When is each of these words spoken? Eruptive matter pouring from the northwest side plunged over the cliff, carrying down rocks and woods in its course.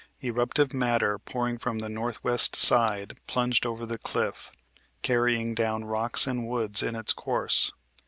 Eruptive 0.23 0.73
matter 0.73 1.19
pouring 1.19 1.59
from 1.59 1.77
the 1.77 1.87
northwest 1.87 2.55
side 2.55 3.19
plunged 3.27 3.67
over 3.67 3.85
the 3.85 3.99
cliff, 3.99 4.51
carrying 5.03 5.53
down 5.53 5.85
rocks 5.85 6.25
and 6.25 6.47
woods 6.47 6.81
in 6.81 6.95
its 6.95 7.13
course. 7.13 7.71